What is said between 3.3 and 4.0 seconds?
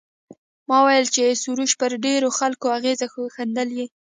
ښندلی.